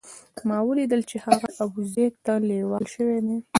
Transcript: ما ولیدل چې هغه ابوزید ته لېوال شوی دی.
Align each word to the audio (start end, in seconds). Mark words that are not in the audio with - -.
ما 0.47 0.57
ولیدل 0.67 1.01
چې 1.09 1.17
هغه 1.25 1.49
ابوزید 1.63 2.13
ته 2.25 2.33
لېوال 2.47 2.83
شوی 2.95 3.19
دی. 3.27 3.37